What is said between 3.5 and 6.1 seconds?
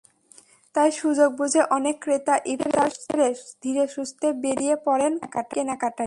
ধীরেসুস্থে বেরিয়ে পড়েন কেনাকাটায়।